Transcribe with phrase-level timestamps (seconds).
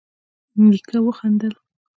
[0.69, 1.53] نيکه وخندل: